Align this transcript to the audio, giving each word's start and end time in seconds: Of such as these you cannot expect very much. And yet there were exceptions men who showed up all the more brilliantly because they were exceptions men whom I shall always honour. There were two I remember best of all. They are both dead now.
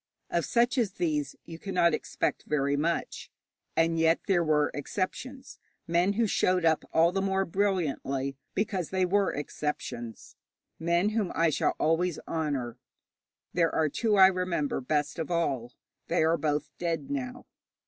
Of 0.31 0.45
such 0.45 0.79
as 0.79 0.93
these 0.93 1.35
you 1.45 1.59
cannot 1.59 1.93
expect 1.93 2.45
very 2.47 2.75
much. 2.75 3.29
And 3.77 3.99
yet 3.99 4.19
there 4.25 4.43
were 4.43 4.71
exceptions 4.73 5.59
men 5.85 6.13
who 6.13 6.25
showed 6.25 6.65
up 6.65 6.83
all 6.91 7.11
the 7.11 7.21
more 7.21 7.45
brilliantly 7.45 8.35
because 8.55 8.89
they 8.89 9.05
were 9.05 9.31
exceptions 9.31 10.35
men 10.79 11.09
whom 11.09 11.31
I 11.35 11.51
shall 11.51 11.75
always 11.77 12.17
honour. 12.27 12.79
There 13.53 13.69
were 13.75 13.89
two 13.89 14.15
I 14.17 14.25
remember 14.25 14.81
best 14.81 15.19
of 15.19 15.29
all. 15.29 15.73
They 16.07 16.23
are 16.23 16.35
both 16.35 16.71
dead 16.79 17.11
now. 17.11 17.45